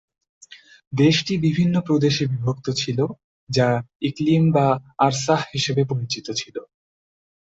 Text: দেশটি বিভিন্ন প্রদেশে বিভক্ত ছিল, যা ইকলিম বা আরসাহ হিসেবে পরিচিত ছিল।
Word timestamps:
দেশটি 0.93 1.33
বিভিন্ন 1.37 1.75
প্রদেশে 1.81 2.23
বিভক্ত 2.27 2.67
ছিল, 2.81 2.99
যা 3.49 3.67
ইকলিম 4.01 4.43
বা 4.51 4.67
আরসাহ 4.99 5.39
হিসেবে 5.53 5.81
পরিচিত 5.91 6.27
ছিল। 6.31 6.55